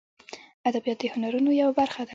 ادبیات 0.69 0.97
د 1.01 1.05
هنرونو 1.13 1.49
یوه 1.61 1.73
برخه 1.79 2.01
ده 2.07 2.09